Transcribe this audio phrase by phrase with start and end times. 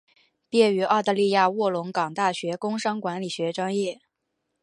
[0.49, 4.01] 毕业于澳大利亚卧龙岗大学工商管理学专业。